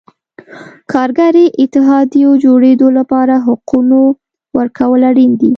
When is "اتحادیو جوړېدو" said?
1.61-2.87